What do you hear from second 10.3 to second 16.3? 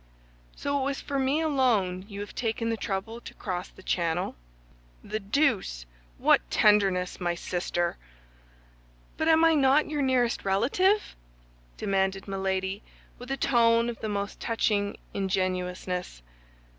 relative?" demanded Milady, with a tone of the most touching ingenuousness.